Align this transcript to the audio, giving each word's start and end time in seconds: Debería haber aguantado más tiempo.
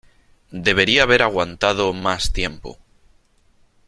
Debería 0.67 1.03
haber 1.03 1.21
aguantado 1.21 1.93
más 1.93 2.33
tiempo. 2.33 2.79